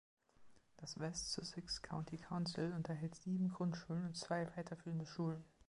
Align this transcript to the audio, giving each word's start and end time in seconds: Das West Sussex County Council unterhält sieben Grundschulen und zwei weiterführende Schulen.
Das 0.77 0.99
West 0.99 1.31
Sussex 1.31 1.83
County 1.83 2.17
Council 2.17 2.73
unterhält 2.73 3.13
sieben 3.13 3.49
Grundschulen 3.49 4.07
und 4.07 4.17
zwei 4.17 4.47
weiterführende 4.57 5.05
Schulen. 5.05 5.45